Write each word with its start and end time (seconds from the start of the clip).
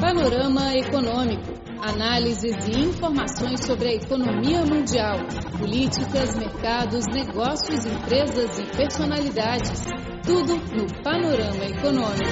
Panorama 0.00 0.74
Econômico. 0.74 1.52
Análises 1.78 2.56
e 2.68 2.88
informações 2.88 3.66
sobre 3.66 3.88
a 3.88 3.94
economia 3.94 4.64
mundial, 4.64 5.18
políticas, 5.58 6.38
mercados, 6.38 7.04
negócios, 7.06 7.84
empresas 7.84 8.58
e 8.58 8.64
personalidades. 8.74 9.82
Tudo 10.24 10.56
no 10.56 11.02
Panorama 11.02 11.64
Econômico. 11.66 12.30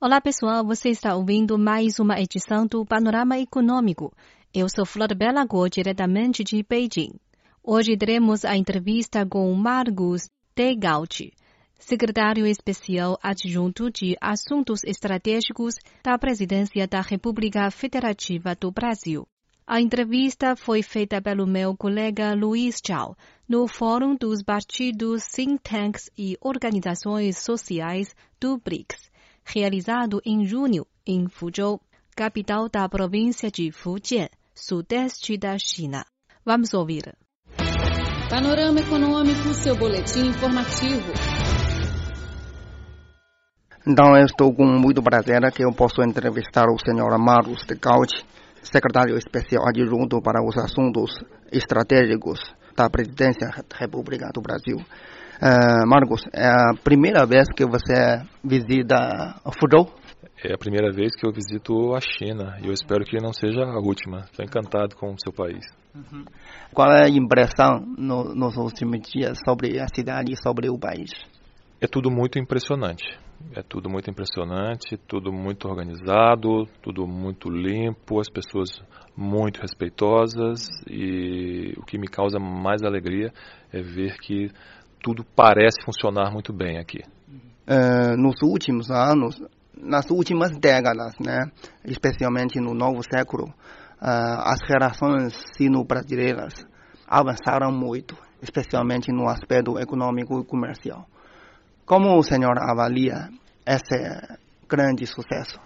Olá 0.00 0.20
pessoal, 0.20 0.66
você 0.66 0.88
está 0.88 1.14
ouvindo 1.14 1.56
mais 1.56 2.00
uma 2.00 2.20
edição 2.20 2.66
do 2.66 2.84
Panorama 2.84 3.38
Econômico. 3.38 4.12
Eu 4.52 4.68
sou 4.68 4.84
Flor 4.84 5.14
Belagor, 5.14 5.70
diretamente 5.70 6.42
de 6.42 6.64
Beijing. 6.68 7.12
Hoje 7.62 7.96
teremos 7.96 8.44
a 8.44 8.56
entrevista 8.56 9.24
com 9.24 9.54
Marcos 9.54 10.28
Tegauti 10.52 11.32
secretário 11.82 12.46
especial 12.46 13.18
adjunto 13.22 13.90
de 13.90 14.16
Assuntos 14.20 14.84
Estratégicos 14.84 15.74
da 16.02 16.16
Presidência 16.16 16.86
da 16.86 17.00
República 17.00 17.70
Federativa 17.70 18.54
do 18.54 18.70
Brasil. 18.70 19.26
A 19.66 19.80
entrevista 19.80 20.54
foi 20.56 20.82
feita 20.82 21.20
pelo 21.20 21.46
meu 21.46 21.76
colega 21.76 22.34
Luiz 22.34 22.80
Chao 22.84 23.16
no 23.48 23.66
Fórum 23.66 24.16
dos 24.16 24.42
Partidos, 24.42 25.26
Think 25.26 25.60
Tanks 25.62 26.08
e 26.16 26.36
Organizações 26.40 27.38
Sociais 27.38 28.14
do 28.40 28.58
BRICS, 28.58 29.10
realizado 29.44 30.20
em 30.24 30.44
junho 30.44 30.86
em 31.06 31.28
Fuzhou, 31.28 31.80
capital 32.14 32.68
da 32.68 32.88
província 32.88 33.50
de 33.50 33.72
Fujian, 33.72 34.28
sudeste 34.54 35.36
da 35.36 35.56
China. 35.58 36.04
Vamos 36.44 36.74
ouvir. 36.74 37.14
Panorama 38.30 38.80
Econômico, 38.80 39.52
seu 39.54 39.76
boletim 39.76 40.28
informativo. 40.28 41.12
Então, 43.84 44.16
estou 44.16 44.54
com 44.54 44.64
muito 44.64 45.02
prazer 45.02 45.40
que 45.52 45.64
eu 45.64 45.72
posso 45.72 46.02
entrevistar 46.02 46.66
o 46.68 46.78
senhor 46.78 47.18
Marcos 47.18 47.64
de 47.66 47.74
Gauchi, 47.74 48.24
secretário 48.62 49.16
especial 49.16 49.66
adjunto 49.66 50.22
para 50.22 50.40
os 50.40 50.56
assuntos 50.56 51.10
estratégicos 51.50 52.38
da 52.76 52.88
Presidência 52.88 53.48
da 53.48 53.76
República 53.76 54.30
do 54.32 54.40
Brasil. 54.40 54.76
Uh, 54.76 55.84
Marcos, 55.88 56.22
é 56.32 56.46
a 56.46 56.74
primeira 56.84 57.26
vez 57.26 57.48
que 57.56 57.66
você 57.66 58.22
visita 58.44 59.40
Fuzhou? 59.58 59.92
É 60.44 60.54
a 60.54 60.58
primeira 60.58 60.92
vez 60.92 61.16
que 61.16 61.26
eu 61.26 61.32
visito 61.32 61.92
a 61.96 62.00
China 62.00 62.56
e 62.62 62.68
eu 62.68 62.72
espero 62.72 63.04
que 63.04 63.16
não 63.20 63.32
seja 63.32 63.62
a 63.64 63.80
última. 63.80 64.20
Estou 64.30 64.44
encantado 64.44 64.94
com 64.94 65.12
o 65.12 65.18
seu 65.18 65.32
país. 65.32 65.64
Uhum. 65.92 66.24
Qual 66.72 66.88
é 66.92 67.06
a 67.06 67.08
impressão 67.08 67.84
no, 67.98 68.32
nos 68.32 68.56
últimos 68.56 69.00
dias 69.10 69.38
sobre 69.44 69.80
a 69.80 69.86
cidade 69.92 70.32
e 70.32 70.36
sobre 70.36 70.70
o 70.70 70.78
país? 70.78 71.10
É 71.80 71.88
tudo 71.88 72.12
muito 72.12 72.38
impressionante. 72.38 73.04
É 73.54 73.62
tudo 73.62 73.90
muito 73.90 74.10
impressionante, 74.10 74.96
tudo 75.06 75.32
muito 75.32 75.68
organizado, 75.68 76.66
tudo 76.82 77.06
muito 77.06 77.50
limpo, 77.50 78.20
as 78.20 78.28
pessoas 78.28 78.70
muito 79.16 79.60
respeitosas 79.60 80.68
e 80.88 81.74
o 81.76 81.84
que 81.84 81.98
me 81.98 82.08
causa 82.08 82.38
mais 82.38 82.82
alegria 82.82 83.32
é 83.72 83.82
ver 83.82 84.16
que 84.18 84.50
tudo 85.02 85.24
parece 85.36 85.84
funcionar 85.84 86.32
muito 86.32 86.52
bem 86.52 86.78
aqui. 86.78 87.00
Uh, 87.68 88.16
nos 88.16 88.40
últimos 88.42 88.90
anos, 88.90 89.40
nas 89.76 90.10
últimas 90.10 90.50
décadas, 90.58 91.14
né, 91.18 91.50
especialmente 91.84 92.60
no 92.60 92.72
novo 92.72 93.02
século, 93.02 93.46
uh, 93.46 94.40
as 94.44 94.60
relações 94.68 95.34
sino-brasileiras 95.56 96.64
avançaram 97.06 97.70
muito, 97.70 98.16
especialmente 98.40 99.12
no 99.12 99.28
aspecto 99.28 99.78
econômico 99.78 100.40
e 100.40 100.44
comercial. 100.44 101.06
Como 101.84 102.16
o 102.16 102.22
senhor 102.22 102.56
avalia 102.58 103.28
esse 103.66 104.38
grande 104.68 105.04
sucesso? 105.04 105.58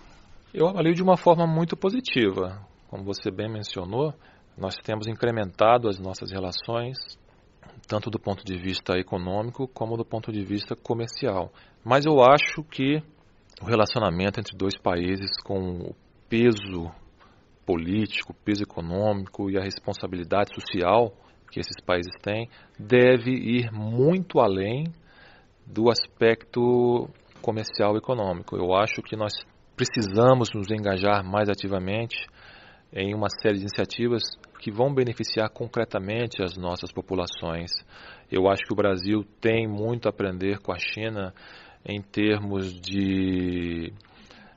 Eu 0.53 0.67
avalio 0.67 0.95
de 0.95 1.03
uma 1.03 1.17
forma 1.17 1.47
muito 1.47 1.77
positiva. 1.77 2.59
Como 2.89 3.05
você 3.05 3.31
bem 3.31 3.53
mencionou, 3.53 4.14
nós 4.56 4.77
temos 4.77 5.06
incrementado 5.06 5.88
as 5.88 5.99
nossas 5.99 6.32
relações, 6.32 6.97
tanto 7.87 8.09
do 8.09 8.19
ponto 8.19 8.43
de 8.44 8.56
vista 8.56 8.99
econômico 8.99 9.69
como 9.69 9.97
do 9.97 10.05
ponto 10.06 10.32
de 10.32 10.43
vista 10.43 10.75
comercial. 10.75 11.53
Mas 11.84 12.06
eu 12.06 12.22
acho 12.22 12.65
que 12.65 13.03
o 13.60 13.66
relacionamento 13.66 14.41
entre 14.41 14.56
dois 14.56 14.76
países 14.78 15.31
com 15.44 15.91
o 15.91 15.94
peso 16.31 16.91
político, 17.66 18.34
peso 18.43 18.62
econômico 18.62 19.50
e 19.50 19.59
a 19.59 19.62
responsabilidade 19.62 20.55
social 20.55 21.12
que 21.53 21.60
esses 21.60 21.78
países 21.84 22.12
têm 22.22 22.49
deve 22.78 23.31
ir 23.32 23.71
muito 23.71 24.41
além 24.41 24.84
do 25.66 25.91
aspecto 25.91 27.09
comercial 27.43 27.94
e 27.94 27.99
econômico. 27.99 28.56
Eu 28.56 28.75
acho 28.75 29.03
que 29.03 29.16
nós 29.16 29.32
precisamos 29.77 30.49
nos 30.54 30.71
engajar 30.71 31.25
mais 31.25 31.49
ativamente 31.49 32.16
em 32.93 33.15
uma 33.15 33.28
série 33.28 33.56
de 33.56 33.62
iniciativas 33.62 34.22
que 34.60 34.71
vão 34.71 34.94
beneficiar 34.94 35.50
concretamente 35.50 36.43
as 36.43 36.56
nossas 36.56 36.91
populações. 36.93 37.71
Eu 38.31 38.49
acho 38.49 38.62
que 38.65 38.72
o 38.72 38.76
Brasil 38.76 39.25
tem 39.41 39.69
muito 39.69 40.06
a 40.06 40.10
aprender 40.10 40.60
com 40.60 40.72
a 40.72 40.78
China 40.78 41.34
em 41.84 42.00
termos 42.00 42.72
de 42.81 43.93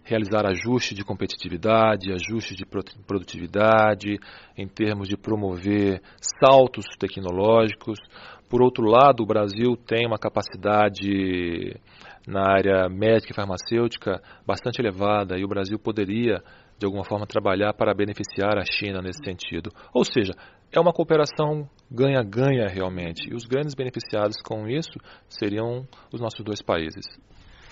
realizar 0.03 0.43
ajustes 0.47 0.97
de 0.97 1.03
competitividade, 1.03 2.11
ajustes 2.11 2.57
de 2.57 2.65
produtividade, 2.65 4.17
em 4.57 4.67
termos 4.67 5.07
de 5.07 5.15
promover 5.15 6.01
saltos 6.41 6.85
tecnológicos. 6.97 7.99
Por 8.49 8.63
outro 8.63 8.85
lado, 8.85 9.21
o 9.21 9.27
Brasil 9.27 9.77
tem 9.85 10.07
uma 10.07 10.17
capacidade 10.17 11.79
na 12.27 12.41
área 12.51 12.89
médica 12.89 13.31
e 13.31 13.35
farmacêutica 13.35 14.21
bastante 14.45 14.81
elevada 14.81 15.37
e 15.37 15.43
o 15.43 15.47
Brasil 15.47 15.77
poderia, 15.77 16.41
de 16.77 16.85
alguma 16.85 17.03
forma, 17.03 17.27
trabalhar 17.27 17.73
para 17.73 17.93
beneficiar 17.93 18.57
a 18.57 18.65
China 18.65 19.01
nesse 19.01 19.23
sentido. 19.23 19.71
Ou 19.93 20.03
seja, 20.03 20.33
é 20.71 20.79
uma 20.79 20.91
cooperação 20.91 21.69
ganha-ganha 21.91 22.67
realmente. 22.67 23.29
E 23.29 23.35
os 23.35 23.45
grandes 23.45 23.75
beneficiados 23.75 24.37
com 24.43 24.67
isso 24.67 24.97
seriam 25.27 25.87
os 26.11 26.19
nossos 26.19 26.43
dois 26.43 26.61
países. 26.61 27.05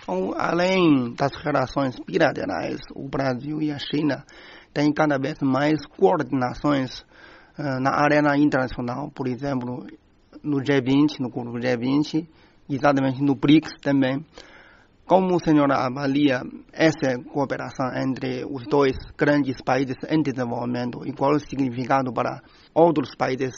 Bom, 0.05 0.33
além 0.37 1.13
das 1.15 1.35
relações 1.43 1.99
bilaterais, 2.05 2.79
o 2.95 3.09
Brasil 3.09 3.61
e 3.61 3.71
a 3.71 3.77
China 3.77 4.23
têm 4.73 4.93
cada 4.93 5.17
vez 5.17 5.39
mais 5.41 5.85
coordenações 5.85 7.01
uh, 7.59 7.79
na 7.81 7.91
arena 7.91 8.37
internacional, 8.37 9.11
por 9.11 9.27
exemplo, 9.27 9.85
no 10.47 10.57
G20, 10.57 11.19
no 11.19 11.29
grupo 11.29 11.59
G20, 11.59 12.25
exatamente 12.69 13.21
no 13.21 13.35
BRICS 13.35 13.73
também. 13.81 14.25
Como 15.05 15.35
o 15.35 15.39
senhor 15.39 15.71
avalia 15.71 16.41
essa 16.73 17.17
cooperação 17.31 17.87
entre 17.95 18.43
os 18.45 18.65
dois 18.67 18.97
grandes 19.17 19.61
países 19.61 19.95
em 20.09 20.21
desenvolvimento 20.21 21.01
e 21.05 21.13
qual 21.13 21.31
o 21.31 21.39
significado 21.39 22.11
para 22.11 22.41
outros 22.73 23.15
países 23.15 23.55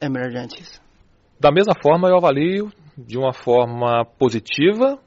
emergentes? 0.00 0.80
Da 1.38 1.50
mesma 1.50 1.72
forma, 1.82 2.08
eu 2.08 2.16
avalio 2.16 2.70
de 2.98 3.16
uma 3.16 3.32
forma 3.32 4.04
positiva 4.18 4.98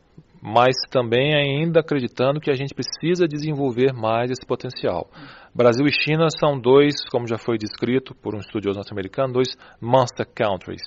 mas 0.46 0.76
também 0.92 1.34
ainda 1.34 1.80
acreditando 1.80 2.42
que 2.42 2.52
a 2.52 2.54
gente 2.54 2.74
precisa 2.74 3.26
desenvolver 3.26 3.94
mais 3.94 4.30
esse 4.30 4.46
potencial. 4.46 5.10
Brasil 5.56 5.86
e 5.86 5.92
China 5.92 6.28
são 6.38 6.60
dois, 6.60 6.96
como 7.10 7.26
já 7.26 7.38
foi 7.38 7.58
descrito 7.58 8.14
por 8.14 8.36
um 8.36 8.40
estudioso 8.40 8.76
norte-americano, 8.76 9.32
dois 9.32 9.56
monster 9.80 10.28
countries, 10.28 10.82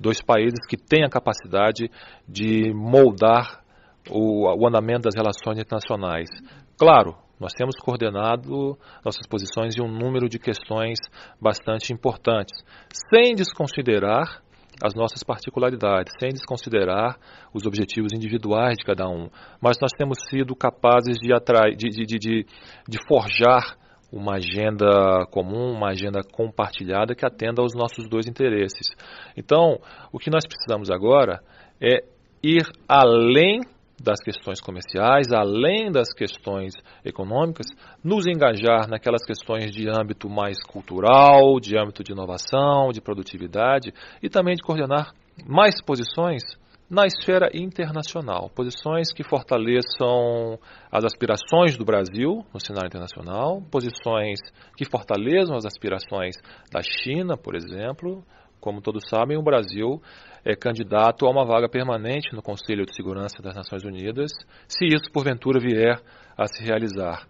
dois 0.00 0.22
países 0.22 0.64
que 0.66 0.78
têm 0.78 1.04
a 1.04 1.10
capacidade 1.10 1.90
de 2.26 2.72
moldar 2.72 3.62
o, 4.08 4.48
o 4.48 4.66
andamento 4.66 5.02
das 5.02 5.14
relações 5.14 5.58
internacionais. 5.58 6.28
Claro, 6.78 7.14
nós 7.38 7.52
temos 7.52 7.74
coordenado 7.76 8.78
nossas 9.04 9.26
posições 9.28 9.76
em 9.76 9.82
um 9.82 9.92
número 9.92 10.26
de 10.26 10.38
questões 10.38 10.98
bastante 11.38 11.92
importantes, 11.92 12.64
sem 13.12 13.34
desconsiderar 13.34 14.40
as 14.82 14.94
nossas 14.94 15.22
particularidades, 15.22 16.12
sem 16.18 16.30
desconsiderar 16.30 17.16
os 17.54 17.64
objetivos 17.64 18.12
individuais 18.12 18.76
de 18.76 18.84
cada 18.84 19.08
um. 19.08 19.30
Mas 19.60 19.76
nós 19.80 19.92
temos 19.96 20.18
sido 20.28 20.56
capazes 20.56 21.18
de, 21.18 21.32
atrair, 21.32 21.76
de, 21.76 21.88
de, 21.88 22.18
de, 22.18 22.46
de 22.88 23.06
forjar 23.06 23.76
uma 24.12 24.34
agenda 24.34 25.24
comum, 25.30 25.70
uma 25.72 25.90
agenda 25.90 26.20
compartilhada 26.32 27.14
que 27.14 27.24
atenda 27.24 27.62
aos 27.62 27.74
nossos 27.74 28.08
dois 28.08 28.26
interesses. 28.26 28.88
Então, 29.36 29.78
o 30.12 30.18
que 30.18 30.30
nós 30.30 30.44
precisamos 30.46 30.90
agora 30.90 31.40
é 31.80 32.04
ir 32.42 32.66
além 32.88 33.60
das 34.02 34.20
questões 34.20 34.60
comerciais, 34.60 35.32
além 35.32 35.90
das 35.90 36.12
questões 36.12 36.74
econômicas, 37.04 37.66
nos 38.02 38.26
engajar 38.26 38.88
naquelas 38.88 39.24
questões 39.24 39.70
de 39.70 39.88
âmbito 39.88 40.28
mais 40.28 40.58
cultural, 40.62 41.60
de 41.60 41.78
âmbito 41.78 42.02
de 42.02 42.12
inovação, 42.12 42.90
de 42.92 43.00
produtividade 43.00 43.92
e 44.22 44.28
também 44.28 44.54
de 44.54 44.62
coordenar 44.62 45.12
mais 45.46 45.80
posições 45.82 46.42
na 46.90 47.06
esfera 47.06 47.48
internacional, 47.54 48.50
posições 48.54 49.14
que 49.14 49.24
fortaleçam 49.24 50.58
as 50.90 51.04
aspirações 51.06 51.74
do 51.78 51.86
Brasil 51.86 52.44
no 52.52 52.60
cenário 52.60 52.88
internacional, 52.88 53.62
posições 53.70 54.38
que 54.76 54.84
fortaleçam 54.84 55.56
as 55.56 55.64
aspirações 55.64 56.36
da 56.70 56.82
China, 56.82 57.34
por 57.34 57.56
exemplo, 57.56 58.22
Como 58.62 58.80
todos 58.80 59.08
sabem, 59.08 59.36
o 59.36 59.42
Brasil 59.42 60.00
é 60.44 60.54
candidato 60.54 61.26
a 61.26 61.30
uma 61.30 61.44
vaga 61.44 61.68
permanente 61.68 62.32
no 62.32 62.40
Conselho 62.40 62.86
de 62.86 62.94
Segurança 62.94 63.42
das 63.42 63.56
Nações 63.56 63.82
Unidas, 63.84 64.30
se 64.68 64.86
isso 64.86 65.10
porventura 65.12 65.58
vier 65.58 66.00
a 66.38 66.46
se 66.46 66.62
realizar. 66.62 67.26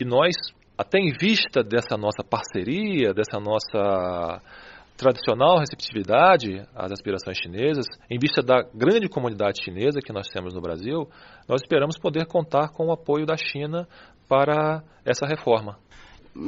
E 0.00 0.04
nós, 0.04 0.34
até 0.76 0.98
em 0.98 1.12
vista 1.12 1.62
dessa 1.62 1.96
nossa 1.96 2.24
parceria, 2.28 3.14
dessa 3.14 3.38
nossa 3.38 4.42
tradicional 4.96 5.60
receptividade 5.60 6.66
às 6.74 6.90
aspirações 6.90 7.38
chinesas, 7.38 7.86
em 8.10 8.18
vista 8.18 8.42
da 8.42 8.64
grande 8.74 9.08
comunidade 9.08 9.62
chinesa 9.62 10.00
que 10.04 10.12
nós 10.12 10.26
temos 10.26 10.54
no 10.54 10.60
Brasil, 10.60 11.08
nós 11.48 11.62
esperamos 11.62 11.96
poder 12.00 12.26
contar 12.26 12.70
com 12.70 12.86
o 12.86 12.92
apoio 12.92 13.24
da 13.24 13.36
China 13.36 13.86
para 14.28 14.82
essa 15.04 15.24
reforma. 15.24 15.78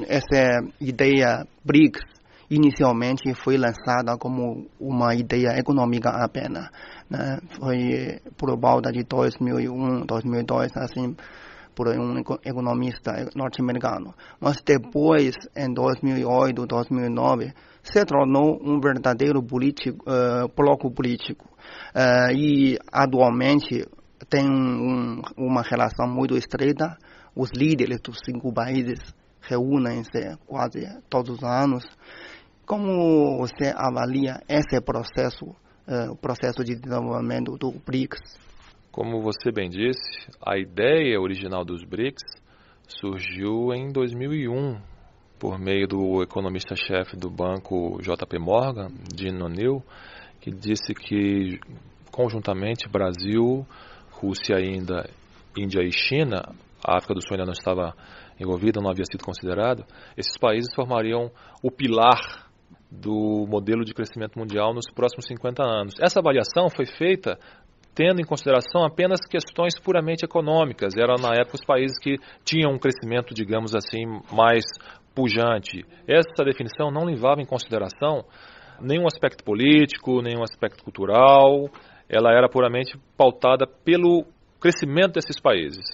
Essa 0.08 0.66
ideia 0.80 1.46
BRICS 1.64 2.15
inicialmente 2.50 3.34
foi 3.34 3.56
lançada 3.56 4.16
como 4.18 4.68
uma 4.80 5.14
ideia 5.14 5.58
econômica 5.58 6.10
apenas. 6.10 6.68
Né? 7.10 7.38
Foi 7.58 8.20
por 8.36 8.58
volta 8.58 8.90
de 8.90 9.04
2001, 9.04 10.06
2002, 10.06 10.76
assim, 10.76 11.16
por 11.74 11.88
um 11.88 12.18
economista 12.44 13.12
norte-americano. 13.34 14.14
Mas 14.40 14.62
depois, 14.64 15.34
em 15.54 15.72
2008, 15.72 16.66
2009, 16.66 17.52
se 17.82 18.04
tornou 18.04 18.58
um 18.62 18.80
verdadeiro 18.80 19.42
político, 19.42 20.04
uh, 20.08 20.48
bloco 20.56 20.90
político. 20.90 21.46
Uh, 21.94 22.32
e 22.34 22.78
atualmente 22.90 23.84
tem 24.28 24.48
um, 24.48 25.20
uma 25.36 25.62
relação 25.62 26.08
muito 26.08 26.36
estreita. 26.36 26.96
Os 27.34 27.50
líderes 27.50 28.00
dos 28.00 28.18
cinco 28.24 28.52
países 28.52 28.98
reúnem-se 29.42 30.36
quase 30.46 30.80
todos 31.08 31.36
os 31.36 31.44
anos. 31.44 31.84
Como 32.66 33.38
você 33.38 33.72
avalia 33.76 34.42
esse 34.48 34.80
processo, 34.80 35.44
uh, 35.86 36.10
o 36.10 36.16
processo 36.16 36.64
de 36.64 36.74
desenvolvimento 36.74 37.56
do 37.56 37.70
BRICS? 37.70 38.18
Como 38.90 39.22
você 39.22 39.52
bem 39.52 39.70
disse, 39.70 40.26
a 40.44 40.58
ideia 40.58 41.20
original 41.20 41.64
dos 41.64 41.84
BRICS 41.84 42.24
surgiu 42.88 43.72
em 43.72 43.92
2001, 43.92 44.80
por 45.38 45.60
meio 45.60 45.86
do 45.86 46.22
economista-chefe 46.24 47.16
do 47.16 47.30
banco 47.30 47.98
JP 48.00 48.36
Morgan, 48.40 48.88
Dean 49.14 49.44
O'Neill, 49.44 49.80
que 50.40 50.50
disse 50.50 50.92
que 50.92 51.60
conjuntamente 52.10 52.88
Brasil, 52.88 53.64
Rússia 54.10 54.56
ainda, 54.56 55.08
Índia 55.56 55.84
e 55.84 55.92
China, 55.92 56.42
a 56.84 56.96
África 56.96 57.14
do 57.14 57.22
Sul 57.22 57.34
ainda 57.34 57.44
não 57.44 57.52
estava 57.52 57.94
envolvida, 58.40 58.80
não 58.80 58.90
havia 58.90 59.04
sido 59.04 59.24
considerado, 59.24 59.84
esses 60.16 60.36
países 60.36 60.74
formariam 60.74 61.30
o 61.62 61.70
pilar 61.70 62.45
do 62.90 63.46
modelo 63.48 63.84
de 63.84 63.92
crescimento 63.92 64.38
mundial 64.38 64.72
nos 64.72 64.86
próximos 64.94 65.26
50 65.26 65.62
anos. 65.62 65.94
Essa 66.00 66.20
avaliação 66.20 66.68
foi 66.68 66.86
feita 66.86 67.38
tendo 67.94 68.20
em 68.20 68.24
consideração 68.24 68.84
apenas 68.84 69.20
questões 69.26 69.80
puramente 69.80 70.22
econômicas. 70.22 70.94
Eram, 70.96 71.14
na 71.14 71.32
época, 71.32 71.56
os 71.56 71.64
países 71.64 71.98
que 71.98 72.18
tinham 72.44 72.72
um 72.72 72.78
crescimento, 72.78 73.34
digamos 73.34 73.74
assim, 73.74 74.04
mais 74.30 74.64
pujante. 75.14 75.82
Essa 76.06 76.44
definição 76.44 76.90
não 76.90 77.04
levava 77.04 77.40
em 77.40 77.46
consideração 77.46 78.22
nenhum 78.80 79.06
aspecto 79.06 79.42
político, 79.42 80.20
nenhum 80.20 80.42
aspecto 80.42 80.84
cultural. 80.84 81.70
Ela 82.06 82.32
era 82.36 82.50
puramente 82.50 82.98
pautada 83.16 83.66
pelo 83.66 84.26
crescimento 84.60 85.14
desses 85.14 85.40
países. 85.40 85.84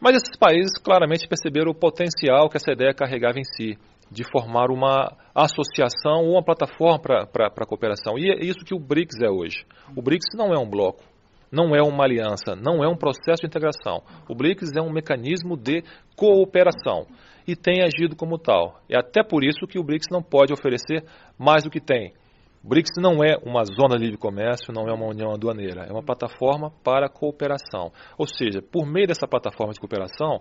Mas 0.00 0.16
esses 0.16 0.38
países 0.38 0.78
claramente 0.78 1.26
perceberam 1.26 1.72
o 1.72 1.74
potencial 1.74 2.48
que 2.48 2.56
essa 2.56 2.72
ideia 2.72 2.94
carregava 2.94 3.40
em 3.40 3.44
si, 3.44 3.76
de 4.14 4.24
formar 4.30 4.70
uma 4.70 5.12
associação 5.34 6.24
ou 6.24 6.32
uma 6.34 6.42
plataforma 6.42 6.98
para 7.00 7.46
a 7.46 7.66
cooperação. 7.66 8.16
E 8.16 8.30
é 8.30 8.44
isso 8.44 8.64
que 8.64 8.74
o 8.74 8.78
BRICS 8.78 9.20
é 9.22 9.28
hoje. 9.28 9.66
O 9.96 10.00
BRICS 10.00 10.28
não 10.36 10.54
é 10.54 10.58
um 10.58 10.68
bloco, 10.68 11.02
não 11.50 11.74
é 11.74 11.82
uma 11.82 12.04
aliança, 12.04 12.54
não 12.54 12.82
é 12.82 12.88
um 12.88 12.96
processo 12.96 13.42
de 13.42 13.46
integração. 13.46 14.02
O 14.28 14.34
BRICS 14.34 14.70
é 14.76 14.80
um 14.80 14.92
mecanismo 14.92 15.56
de 15.56 15.82
cooperação 16.16 17.06
e 17.46 17.56
tem 17.56 17.82
agido 17.82 18.16
como 18.16 18.38
tal. 18.38 18.80
É 18.88 18.96
até 18.96 19.22
por 19.22 19.44
isso 19.44 19.66
que 19.68 19.78
o 19.78 19.84
BRICS 19.84 20.06
não 20.10 20.22
pode 20.22 20.52
oferecer 20.52 21.04
mais 21.36 21.64
do 21.64 21.70
que 21.70 21.80
tem. 21.80 22.14
O 22.62 22.68
BRICS 22.68 22.92
não 22.96 23.22
é 23.22 23.36
uma 23.44 23.62
zona 23.64 23.98
de 23.98 24.04
livre 24.04 24.16
comércio, 24.16 24.72
não 24.72 24.88
é 24.88 24.94
uma 24.94 25.06
união 25.06 25.32
aduaneira, 25.32 25.84
é 25.86 25.92
uma 25.92 26.02
plataforma 26.02 26.70
para 26.82 27.10
cooperação. 27.10 27.92
Ou 28.16 28.26
seja, 28.26 28.62
por 28.62 28.86
meio 28.86 29.06
dessa 29.06 29.26
plataforma 29.28 29.74
de 29.74 29.80
cooperação, 29.80 30.40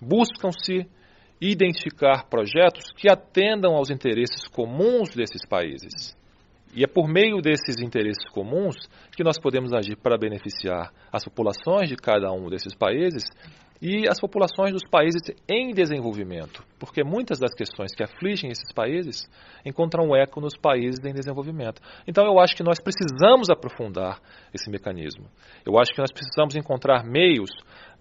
buscam-se 0.00 0.86
identificar 1.40 2.24
projetos 2.28 2.84
que 2.96 3.10
atendam 3.10 3.74
aos 3.74 3.90
interesses 3.90 4.46
comuns 4.48 5.10
desses 5.14 5.46
países. 5.46 6.16
E 6.74 6.84
é 6.84 6.86
por 6.86 7.08
meio 7.08 7.40
desses 7.40 7.80
interesses 7.80 8.28
comuns 8.30 8.76
que 9.16 9.24
nós 9.24 9.38
podemos 9.38 9.72
agir 9.72 9.96
para 9.96 10.18
beneficiar 10.18 10.92
as 11.10 11.24
populações 11.24 11.88
de 11.88 11.96
cada 11.96 12.30
um 12.32 12.50
desses 12.50 12.74
países 12.74 13.24
e 13.80 14.08
as 14.08 14.20
populações 14.20 14.72
dos 14.72 14.82
países 14.90 15.22
em 15.48 15.72
desenvolvimento, 15.72 16.64
porque 16.78 17.04
muitas 17.04 17.38
das 17.38 17.54
questões 17.54 17.94
que 17.94 18.02
afligem 18.02 18.50
esses 18.50 18.72
países 18.74 19.28
encontram 19.64 20.16
eco 20.16 20.40
nos 20.40 20.56
países 20.56 21.04
em 21.04 21.12
desenvolvimento. 21.12 21.80
Então 22.06 22.24
eu 22.24 22.38
acho 22.38 22.56
que 22.56 22.62
nós 22.62 22.78
precisamos 22.80 23.50
aprofundar 23.50 24.20
esse 24.52 24.70
mecanismo. 24.70 25.26
Eu 25.64 25.78
acho 25.78 25.92
que 25.92 26.00
nós 26.00 26.12
precisamos 26.12 26.56
encontrar 26.56 27.04
meios 27.04 27.50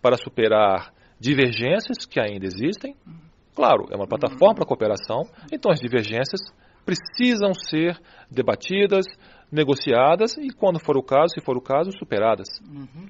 para 0.02 0.18
superar 0.18 0.94
divergências 1.20 2.06
que 2.06 2.20
ainda 2.20 2.46
existem. 2.46 2.96
Claro, 3.56 3.86
é 3.92 3.96
uma 3.96 4.08
plataforma 4.08 4.56
para 4.56 4.66
cooperação, 4.66 5.24
então 5.52 5.72
as 5.72 5.80
divergências 5.80 6.42
precisam 6.86 7.54
ser 7.54 7.98
debatidas, 8.30 9.06
negociadas 9.52 10.36
e, 10.38 10.50
quando 10.50 10.80
for 10.80 10.98
o 10.98 11.04
caso, 11.04 11.34
se 11.34 11.42
for 11.44 11.56
o 11.58 11.62
caso, 11.62 11.92
superadas. 11.98 12.48
Uhum. 12.62 13.08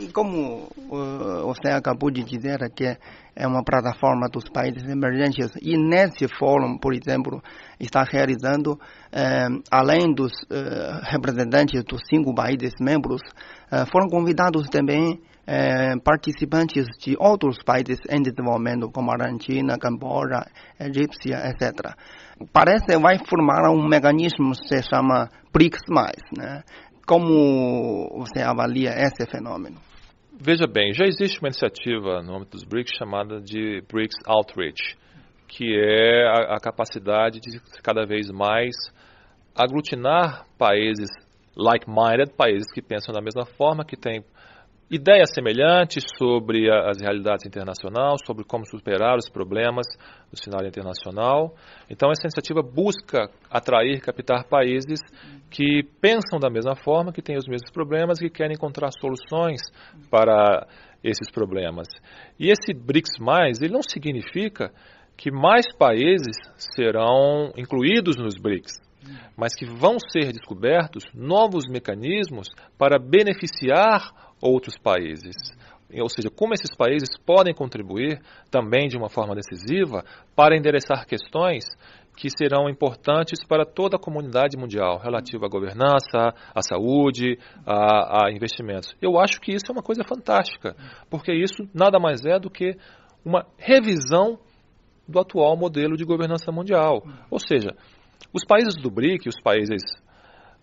E 0.00 0.08
como 0.08 0.68
uh, 0.76 1.46
você 1.46 1.68
acabou 1.68 2.10
de 2.10 2.24
dizer 2.24 2.58
que 2.74 2.96
é 3.38 3.46
uma 3.46 3.62
plataforma 3.62 4.28
dos 4.28 4.48
países 4.48 4.82
emergentes 4.88 5.52
e 5.62 5.76
nesse 5.76 6.26
fórum, 6.36 6.76
por 6.78 6.92
exemplo, 6.92 7.40
está 7.78 8.02
realizando, 8.02 8.76
eh, 9.12 9.46
além 9.70 10.12
dos 10.12 10.32
eh, 10.50 11.00
representantes 11.04 11.84
dos 11.84 12.00
cinco 12.10 12.34
países 12.34 12.72
membros, 12.80 13.20
eh, 13.70 13.84
foram 13.92 14.08
convidados 14.08 14.68
também 14.68 15.20
participantes 16.04 16.84
de 16.98 17.16
outros 17.18 17.58
países 17.64 17.98
em 18.10 18.20
desenvolvimento, 18.20 18.90
como 18.90 19.10
Argentina, 19.10 19.78
Camboja, 19.78 20.46
Egípcia, 20.78 21.38
etc. 21.48 21.94
Parece 22.52 22.86
que 22.86 22.98
vai 22.98 23.18
formar 23.24 23.70
um 23.70 23.88
mecanismo 23.88 24.52
que 24.52 24.68
se 24.68 24.82
chama 24.82 25.28
BRICS+, 25.52 25.80
né? 26.36 26.62
Como 27.06 28.10
você 28.18 28.42
avalia 28.42 28.90
esse 28.90 29.26
fenômeno? 29.30 29.80
Veja 30.40 30.66
bem, 30.66 30.92
já 30.92 31.06
existe 31.06 31.40
uma 31.40 31.48
iniciativa 31.48 32.22
no 32.22 32.36
âmbito 32.36 32.52
dos 32.52 32.64
BRICS 32.64 32.92
chamada 32.98 33.40
de 33.40 33.82
BRICS 33.90 34.16
Outreach, 34.26 34.96
que 35.48 35.64
é 35.74 36.26
a, 36.28 36.56
a 36.56 36.60
capacidade 36.60 37.40
de 37.40 37.58
cada 37.82 38.04
vez 38.04 38.30
mais 38.30 38.76
aglutinar 39.56 40.44
países 40.58 41.08
like-minded, 41.56 42.34
países 42.36 42.70
que 42.72 42.82
pensam 42.82 43.12
da 43.12 43.20
mesma 43.20 43.46
forma, 43.46 43.84
que 43.84 43.96
têm 43.96 44.22
ideias 44.90 45.30
semelhantes 45.34 46.04
sobre 46.16 46.70
as 46.70 47.00
realidades 47.00 47.44
internacionais, 47.46 48.20
sobre 48.26 48.44
como 48.44 48.64
superar 48.64 49.16
os 49.16 49.28
problemas 49.28 49.86
do 50.30 50.38
cenário 50.38 50.68
internacional. 50.68 51.54
Então, 51.90 52.10
essa 52.10 52.22
iniciativa 52.22 52.62
busca 52.62 53.30
atrair, 53.50 54.00
captar 54.00 54.44
países 54.44 55.00
que 55.50 55.82
pensam 56.00 56.38
da 56.40 56.48
mesma 56.48 56.74
forma, 56.74 57.12
que 57.12 57.22
têm 57.22 57.36
os 57.36 57.46
mesmos 57.46 57.70
problemas 57.70 58.18
e 58.20 58.24
que 58.24 58.36
querem 58.38 58.54
encontrar 58.54 58.90
soluções 58.98 59.60
para 60.10 60.66
esses 61.04 61.30
problemas. 61.30 61.86
E 62.38 62.50
esse 62.50 62.72
BRICS+, 62.72 63.18
ele 63.60 63.72
não 63.72 63.82
significa 63.82 64.72
que 65.16 65.30
mais 65.30 65.66
países 65.76 66.36
serão 66.56 67.52
incluídos 67.56 68.16
nos 68.16 68.36
BRICS, 68.40 68.87
mas 69.36 69.54
que 69.54 69.66
vão 69.66 69.96
ser 69.98 70.32
descobertos 70.32 71.04
novos 71.14 71.64
mecanismos 71.68 72.48
para 72.76 72.98
beneficiar 72.98 74.10
outros 74.40 74.76
países. 74.78 75.34
Ou 76.00 76.08
seja, 76.08 76.28
como 76.28 76.52
esses 76.52 76.74
países 76.76 77.08
podem 77.24 77.54
contribuir 77.54 78.20
também 78.50 78.88
de 78.88 78.96
uma 78.96 79.08
forma 79.08 79.34
decisiva 79.34 80.04
para 80.36 80.56
endereçar 80.56 81.06
questões 81.06 81.64
que 82.18 82.28
serão 82.28 82.68
importantes 82.68 83.44
para 83.46 83.64
toda 83.64 83.96
a 83.96 84.00
comunidade 84.00 84.56
mundial, 84.58 84.98
relativa 84.98 85.46
à 85.46 85.48
governança, 85.48 86.34
à 86.52 86.60
saúde, 86.60 87.38
a, 87.64 88.26
a, 88.26 88.32
investimentos. 88.32 88.94
Eu 89.00 89.18
acho 89.18 89.40
que 89.40 89.52
isso 89.52 89.66
é 89.68 89.72
uma 89.72 89.82
coisa 89.82 90.02
fantástica, 90.02 90.74
porque 91.08 91.32
isso 91.32 91.62
nada 91.72 92.00
mais 92.00 92.24
é 92.26 92.38
do 92.38 92.50
que 92.50 92.76
uma 93.24 93.46
revisão 93.56 94.38
do 95.06 95.20
atual 95.20 95.56
modelo 95.56 95.96
de 95.96 96.04
governança 96.04 96.50
mundial. 96.50 97.02
Ou 97.30 97.38
seja, 97.38 97.74
os 98.32 98.44
países 98.44 98.74
do 98.74 98.90
BRIC, 98.90 99.28
os 99.28 99.40
países 99.40 99.82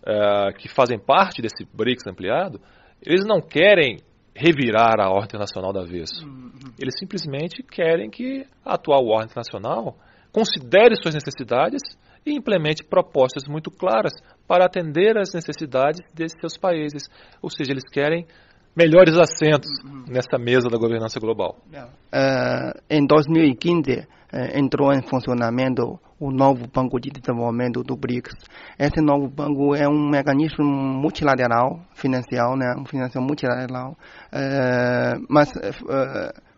uh, 0.02 0.52
que 0.58 0.68
fazem 0.68 0.98
parte 0.98 1.42
desse 1.42 1.64
BRICS 1.72 2.06
ampliado, 2.06 2.60
eles 3.02 3.24
não 3.26 3.40
querem 3.40 3.98
revirar 4.34 5.00
a 5.00 5.08
ordem 5.08 5.26
internacional 5.26 5.72
da 5.72 5.82
vez. 5.82 6.10
Uhum. 6.22 6.52
Eles 6.78 6.94
simplesmente 6.98 7.62
querem 7.62 8.10
que 8.10 8.46
a 8.64 8.74
atual 8.74 9.06
ordem 9.06 9.26
internacional 9.26 9.96
considere 10.30 10.94
suas 11.00 11.14
necessidades 11.14 11.80
e 12.24 12.34
implemente 12.34 12.84
propostas 12.84 13.48
muito 13.48 13.70
claras 13.70 14.12
para 14.46 14.66
atender 14.66 15.16
às 15.16 15.32
necessidades 15.32 16.00
desses 16.12 16.38
seus 16.38 16.58
países. 16.58 17.08
Ou 17.40 17.48
seja, 17.48 17.72
eles 17.72 17.88
querem 17.90 18.26
melhores 18.76 19.16
assentos 19.16 19.70
uhum. 19.82 20.04
nessa 20.06 20.38
mesa 20.38 20.68
da 20.68 20.76
governança 20.76 21.18
global. 21.18 21.56
Uh, 21.72 22.78
em 22.90 23.06
2015, 23.06 24.00
uh, 24.00 24.06
entrou 24.54 24.92
em 24.92 25.00
funcionamento 25.02 25.98
o 26.20 26.30
novo 26.30 26.66
Banco 26.68 27.00
de 27.00 27.10
Desenvolvimento 27.10 27.82
do 27.82 27.96
BRICS. 27.96 28.34
Esse 28.78 29.00
novo 29.00 29.28
banco 29.28 29.74
é 29.74 29.88
um 29.88 30.08
mecanismo 30.10 30.64
multilateral, 30.64 31.80
financial, 31.94 32.56
né, 32.56 32.74
um 32.78 32.84
financial 32.84 33.24
multilateral, 33.24 33.96
uh, 34.32 35.26
mas 35.28 35.50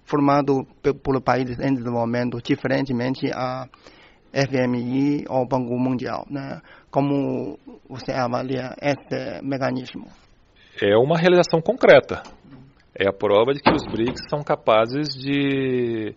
formado 0.04 0.66
por 1.02 1.20
países 1.20 1.58
em 1.60 1.74
desenvolvimento, 1.74 2.38
diferentemente 2.42 3.30
a 3.32 3.66
FMI 4.32 5.24
ou 5.28 5.46
Banco 5.46 5.76
Mundial. 5.78 6.26
Né? 6.30 6.60
Como 6.90 7.58
você 7.88 8.12
avalia 8.12 8.74
esse 8.80 9.42
mecanismo? 9.42 10.06
É 10.80 10.96
uma 10.96 11.16
realização 11.16 11.60
concreta. 11.60 12.22
É 12.94 13.08
a 13.08 13.12
prova 13.12 13.52
de 13.52 13.60
que 13.60 13.70
os 13.70 13.84
BRICS 13.86 14.22
são 14.28 14.42
capazes 14.42 15.08
de, 15.14 16.14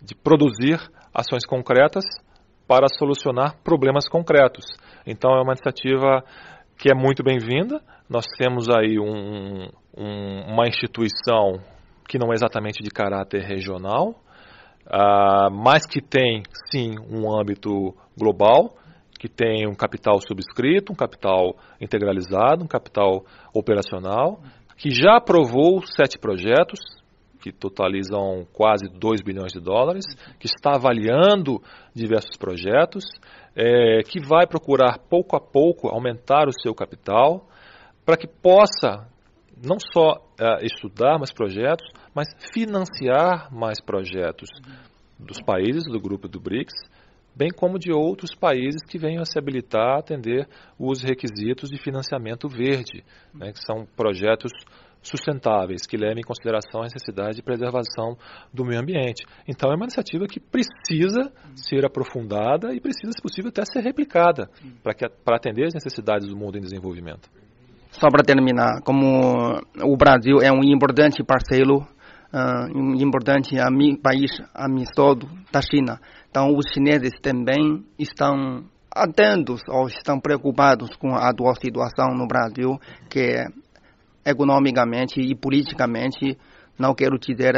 de 0.00 0.14
produzir 0.14 0.78
ações 1.12 1.44
concretas 1.46 2.04
para 2.66 2.86
solucionar 2.98 3.56
problemas 3.64 4.08
concretos. 4.08 4.64
Então 5.06 5.30
é 5.32 5.42
uma 5.42 5.52
iniciativa 5.52 6.22
que 6.78 6.90
é 6.90 6.94
muito 6.94 7.22
bem-vinda. 7.22 7.80
Nós 8.08 8.24
temos 8.38 8.68
aí 8.68 8.98
um, 8.98 9.68
um, 9.96 10.52
uma 10.52 10.66
instituição 10.66 11.60
que 12.08 12.18
não 12.18 12.32
é 12.32 12.34
exatamente 12.34 12.82
de 12.82 12.90
caráter 12.90 13.42
regional, 13.42 14.14
uh, 14.86 15.50
mas 15.52 15.86
que 15.86 16.00
tem 16.00 16.42
sim 16.70 16.94
um 17.08 17.32
âmbito 17.32 17.94
global 18.16 18.74
que 19.20 19.28
tem 19.28 19.68
um 19.68 19.74
capital 19.74 20.18
subscrito, 20.26 20.94
um 20.94 20.96
capital 20.96 21.54
integralizado, 21.78 22.64
um 22.64 22.66
capital 22.66 23.22
operacional, 23.52 24.40
que 24.78 24.90
já 24.90 25.18
aprovou 25.18 25.82
sete 25.86 26.18
projetos, 26.18 26.80
que 27.38 27.52
totalizam 27.52 28.46
quase 28.50 28.88
2 28.88 29.20
bilhões 29.20 29.52
de 29.52 29.60
dólares, 29.60 30.06
que 30.38 30.46
está 30.46 30.76
avaliando 30.76 31.62
diversos 31.94 32.34
projetos, 32.38 33.04
é, 33.54 34.00
que 34.02 34.20
vai 34.20 34.46
procurar 34.46 34.98
pouco 34.98 35.36
a 35.36 35.40
pouco 35.40 35.88
aumentar 35.88 36.48
o 36.48 36.52
seu 36.58 36.74
capital, 36.74 37.46
para 38.06 38.16
que 38.16 38.26
possa 38.26 39.06
não 39.62 39.76
só 39.92 40.14
é, 40.40 40.64
estudar 40.64 41.18
mais 41.18 41.30
projetos, 41.30 41.86
mas 42.14 42.26
financiar 42.54 43.52
mais 43.52 43.82
projetos 43.82 44.48
dos 45.18 45.42
países 45.42 45.84
do 45.84 46.00
grupo 46.00 46.26
do 46.26 46.40
BRICS, 46.40 46.72
bem 47.34 47.50
como 47.50 47.78
de 47.78 47.92
outros 47.92 48.34
países 48.34 48.82
que 48.88 48.98
venham 48.98 49.22
a 49.22 49.26
se 49.26 49.38
habilitar 49.38 49.96
a 49.96 49.98
atender 49.98 50.48
os 50.78 51.02
requisitos 51.02 51.70
de 51.70 51.78
financiamento 51.78 52.48
verde, 52.48 53.04
né, 53.34 53.52
que 53.52 53.64
são 53.64 53.86
projetos 53.96 54.52
sustentáveis, 55.02 55.86
que 55.86 55.96
levem 55.96 56.20
em 56.20 56.26
consideração 56.26 56.82
a 56.82 56.84
necessidade 56.84 57.36
de 57.36 57.42
preservação 57.42 58.16
do 58.52 58.64
meio 58.64 58.80
ambiente. 58.80 59.24
Então, 59.48 59.70
é 59.70 59.74
uma 59.74 59.86
iniciativa 59.86 60.26
que 60.26 60.38
precisa 60.38 61.32
ser 61.54 61.86
aprofundada 61.86 62.74
e 62.74 62.80
precisa, 62.80 63.10
se 63.12 63.22
possível, 63.22 63.48
até 63.48 63.64
ser 63.64 63.80
replicada 63.80 64.50
para 65.24 65.36
atender 65.36 65.66
as 65.66 65.74
necessidades 65.74 66.28
do 66.28 66.36
mundo 66.36 66.58
em 66.58 66.60
desenvolvimento. 66.60 67.30
Só 67.92 68.08
para 68.08 68.22
terminar, 68.22 68.82
como 68.84 69.58
o 69.82 69.96
Brasil 69.96 70.38
é 70.42 70.52
um 70.52 70.62
importante 70.62 71.24
parceiro, 71.24 71.86
uh, 72.32 72.78
um 72.78 72.94
importante 72.94 73.58
ami 73.58 73.96
país 73.96 74.30
amistoso 74.54 75.28
da 75.52 75.60
China, 75.60 76.00
então, 76.30 76.56
os 76.56 76.64
chineses 76.72 77.18
também 77.20 77.84
estão 77.98 78.64
atentos 78.94 79.60
ou 79.68 79.88
estão 79.88 80.20
preocupados 80.20 80.94
com 80.96 81.12
a 81.14 81.28
atual 81.28 81.54
situação 81.56 82.14
no 82.14 82.26
Brasil, 82.26 82.78
que 83.10 83.34
economicamente 84.24 85.20
e 85.20 85.34
politicamente, 85.34 86.38
não 86.78 86.94
quero 86.94 87.18
dizer 87.18 87.54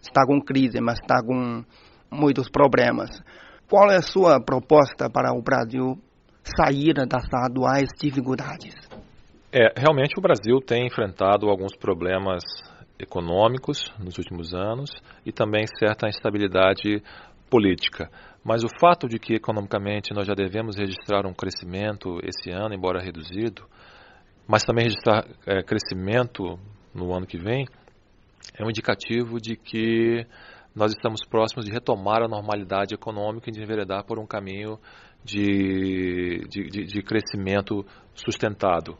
está 0.00 0.24
com 0.24 0.40
crise, 0.40 0.80
mas 0.80 1.00
está 1.00 1.20
com 1.20 1.64
muitos 2.08 2.48
problemas. 2.48 3.10
Qual 3.68 3.90
é 3.90 3.96
a 3.96 4.02
sua 4.02 4.40
proposta 4.40 5.10
para 5.10 5.32
o 5.36 5.42
Brasil 5.42 5.98
sair 6.56 6.94
das 6.94 7.24
atuais 7.34 7.88
dificuldades? 8.00 8.74
É, 9.52 9.72
realmente 9.76 10.14
o 10.16 10.22
Brasil 10.22 10.60
tem 10.64 10.86
enfrentado 10.86 11.48
alguns 11.48 11.76
problemas 11.76 12.44
econômicos 12.98 13.92
nos 13.98 14.18
últimos 14.18 14.54
anos 14.54 14.90
e 15.24 15.32
também 15.32 15.64
certa 15.78 16.08
instabilidade 16.08 17.02
política. 17.50 18.10
Mas 18.44 18.62
o 18.64 18.68
fato 18.80 19.08
de 19.08 19.18
que 19.18 19.34
economicamente 19.34 20.14
nós 20.14 20.26
já 20.26 20.34
devemos 20.34 20.76
registrar 20.76 21.26
um 21.26 21.34
crescimento 21.34 22.18
esse 22.22 22.50
ano, 22.50 22.74
embora 22.74 23.02
reduzido, 23.02 23.64
mas 24.46 24.62
também 24.62 24.84
registrar 24.84 25.26
é, 25.46 25.62
crescimento 25.62 26.58
no 26.94 27.12
ano 27.14 27.26
que 27.26 27.38
vem, 27.38 27.66
é 28.56 28.64
um 28.64 28.70
indicativo 28.70 29.40
de 29.40 29.56
que 29.56 30.26
nós 30.74 30.92
estamos 30.92 31.20
próximos 31.28 31.64
de 31.64 31.72
retomar 31.72 32.22
a 32.22 32.28
normalidade 32.28 32.94
econômica 32.94 33.50
e 33.50 33.52
de 33.52 33.62
enveredar 33.62 34.04
por 34.04 34.18
um 34.18 34.26
caminho 34.26 34.78
de, 35.24 36.46
de, 36.48 36.68
de, 36.70 36.84
de 36.84 37.02
crescimento 37.02 37.84
sustentado 38.14 38.96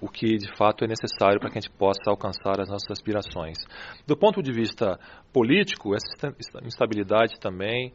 o 0.00 0.08
que 0.08 0.36
de 0.36 0.56
fato 0.56 0.84
é 0.84 0.88
necessário 0.88 1.38
para 1.38 1.50
que 1.50 1.58
a 1.58 1.60
gente 1.60 1.76
possa 1.76 2.10
alcançar 2.10 2.60
as 2.60 2.68
nossas 2.68 2.90
aspirações. 2.90 3.58
Do 4.06 4.16
ponto 4.16 4.42
de 4.42 4.52
vista 4.52 4.98
político, 5.32 5.94
essa 5.94 6.34
instabilidade 6.64 7.38
também 7.38 7.92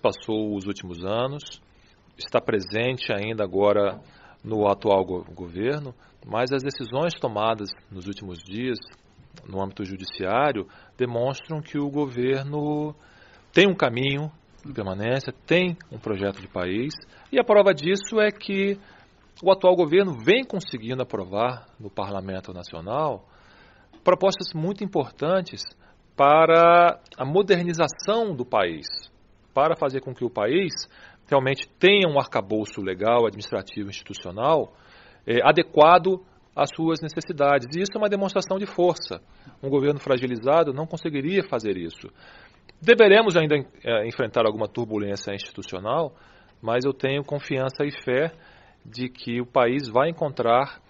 passou 0.00 0.54
os 0.54 0.66
últimos 0.66 1.04
anos, 1.04 1.60
está 2.16 2.40
presente 2.40 3.12
ainda 3.12 3.42
agora 3.42 3.98
no 4.44 4.68
atual 4.68 5.04
go 5.04 5.24
governo, 5.34 5.92
mas 6.24 6.52
as 6.52 6.62
decisões 6.62 7.14
tomadas 7.14 7.70
nos 7.90 8.06
últimos 8.06 8.38
dias 8.38 8.78
no 9.48 9.62
âmbito 9.62 9.84
judiciário 9.84 10.66
demonstram 10.96 11.60
que 11.60 11.78
o 11.78 11.90
governo 11.90 12.94
tem 13.52 13.66
um 13.68 13.74
caminho 13.74 14.30
de 14.64 14.72
permanência, 14.72 15.32
tem 15.46 15.76
um 15.90 15.98
projeto 15.98 16.40
de 16.40 16.48
país, 16.48 16.92
e 17.32 17.40
a 17.40 17.44
prova 17.44 17.72
disso 17.72 18.20
é 18.20 18.30
que 18.30 18.78
o 19.42 19.50
atual 19.50 19.74
governo 19.74 20.12
vem 20.12 20.44
conseguindo 20.44 21.02
aprovar 21.02 21.66
no 21.78 21.90
Parlamento 21.90 22.52
Nacional 22.52 23.26
propostas 24.04 24.52
muito 24.54 24.84
importantes 24.84 25.62
para 26.16 27.00
a 27.16 27.24
modernização 27.24 28.34
do 28.34 28.44
país, 28.44 28.86
para 29.54 29.76
fazer 29.76 30.00
com 30.00 30.14
que 30.14 30.24
o 30.24 30.30
país 30.30 30.72
realmente 31.26 31.68
tenha 31.78 32.08
um 32.08 32.18
arcabouço 32.18 32.82
legal, 32.82 33.26
administrativo, 33.26 33.88
institucional 33.88 34.74
é, 35.26 35.40
adequado 35.42 36.20
às 36.54 36.70
suas 36.74 37.00
necessidades. 37.00 37.68
E 37.74 37.80
isso 37.80 37.92
é 37.94 37.98
uma 37.98 38.08
demonstração 38.08 38.58
de 38.58 38.66
força. 38.66 39.22
Um 39.62 39.70
governo 39.70 40.00
fragilizado 40.00 40.72
não 40.72 40.86
conseguiria 40.86 41.42
fazer 41.48 41.76
isso. 41.76 42.08
Deveremos 42.82 43.36
ainda 43.36 43.56
é, 43.84 44.06
enfrentar 44.06 44.44
alguma 44.46 44.66
turbulência 44.66 45.32
institucional, 45.32 46.14
mas 46.60 46.84
eu 46.84 46.92
tenho 46.92 47.24
confiança 47.24 47.84
e 47.84 47.90
fé 48.04 48.32
de 48.84 49.08
que 49.08 49.40
o 49.40 49.46
país 49.46 49.88
vai 49.88 50.10
encontrar 50.10 50.80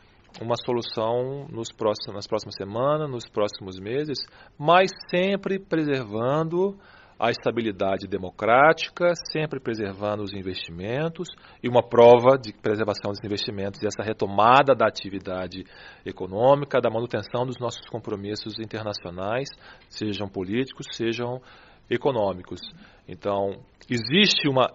uma 0.40 0.56
solução 0.56 1.46
nos 1.48 1.72
próximos, 1.72 2.14
nas 2.14 2.26
próximas 2.26 2.54
semanas, 2.54 3.10
nos 3.10 3.28
próximos 3.28 3.78
meses, 3.80 4.18
mas 4.58 4.90
sempre 5.10 5.58
preservando 5.58 6.78
a 7.20 7.30
estabilidade 7.30 8.08
democrática, 8.08 9.12
sempre 9.30 9.60
preservando 9.60 10.22
os 10.22 10.32
investimentos 10.32 11.28
e 11.62 11.68
uma 11.68 11.82
prova 11.82 12.38
de 12.38 12.50
preservação 12.50 13.10
dos 13.10 13.22
investimentos 13.22 13.82
e 13.82 13.86
essa 13.86 14.02
retomada 14.02 14.74
da 14.74 14.86
atividade 14.86 15.64
econômica, 16.06 16.80
da 16.80 16.88
manutenção 16.88 17.44
dos 17.44 17.58
nossos 17.60 17.86
compromissos 17.90 18.58
internacionais, 18.58 19.50
sejam 19.90 20.28
políticos, 20.28 20.86
sejam 20.92 21.42
econômicos. 21.90 22.60
Então, 23.06 23.60
existe 23.86 24.48
uma 24.48 24.70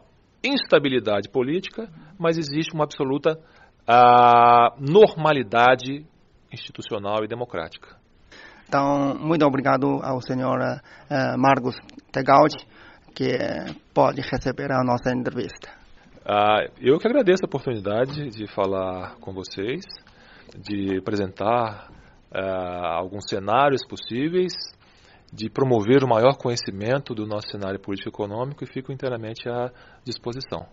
instabilidade 0.45 1.29
política, 1.29 1.89
mas 2.19 2.37
existe 2.37 2.73
uma 2.73 2.83
absoluta 2.83 3.39
uh, 3.87 4.75
normalidade 4.79 6.05
institucional 6.51 7.23
e 7.23 7.27
democrática. 7.27 7.95
Então, 8.67 9.15
muito 9.19 9.45
obrigado 9.45 9.99
ao 10.01 10.21
senhor 10.21 10.59
uh, 10.59 11.37
Marcos 11.37 11.75
Tegaldi, 12.11 12.57
que 13.13 13.37
pode 13.93 14.21
receber 14.21 14.71
a 14.71 14.83
nossa 14.83 15.11
entrevista. 15.11 15.69
Uh, 16.25 16.71
eu 16.81 16.97
que 16.97 17.07
agradeço 17.07 17.45
a 17.45 17.47
oportunidade 17.47 18.29
de 18.29 18.47
falar 18.47 19.15
com 19.21 19.31
vocês, 19.31 19.83
de 20.57 20.97
apresentar 20.97 21.89
uh, 22.33 22.85
alguns 22.97 23.29
cenários 23.29 23.85
possíveis 23.87 24.53
de 25.35 25.49
promover 25.49 26.03
o 26.03 26.07
maior 26.07 26.37
conhecimento 26.37 27.13
do 27.13 27.27
nosso 27.27 27.49
cenário 27.49 27.79
político-econômico 27.79 28.63
e 28.63 28.67
fico 28.67 28.91
inteiramente 28.91 29.49
à 29.49 29.69
disposição. 30.03 30.65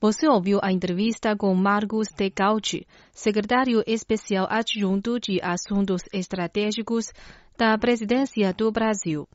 Você 0.00 0.28
ouviu 0.28 0.58
a 0.62 0.72
entrevista 0.72 1.36
com 1.36 1.54
Marcos 1.54 2.08
Tecauti, 2.08 2.86
secretário 3.12 3.82
especial 3.86 4.46
adjunto 4.50 5.18
de 5.18 5.40
Assuntos 5.40 6.02
Estratégicos 6.12 7.12
da 7.56 7.78
Presidência 7.78 8.52
do 8.52 8.70
Brasil. 8.70 9.28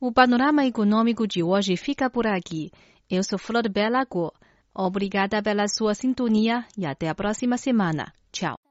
O 0.00 0.12
panorama 0.12 0.64
econômico 0.64 1.26
de 1.26 1.42
hoje 1.42 1.76
fica 1.76 2.08
por 2.08 2.26
aqui. 2.26 2.70
Eu 3.10 3.22
sou 3.22 3.38
Flor 3.38 3.68
Bela 3.68 4.04
Go. 4.08 4.32
Obrigada 4.74 5.42
pela 5.42 5.66
sua 5.68 5.94
sintonia 5.94 6.64
e 6.78 6.86
até 6.86 7.08
a 7.08 7.14
próxima 7.14 7.56
semana. 7.56 8.12
Tchau. 8.32 8.63